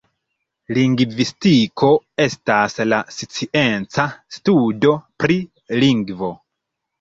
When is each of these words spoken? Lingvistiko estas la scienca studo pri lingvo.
Lingvistiko 0.75 1.89
estas 2.25 2.77
la 2.87 3.01
scienca 3.17 4.07
studo 4.39 4.97
pri 5.25 5.39
lingvo. 5.87 6.33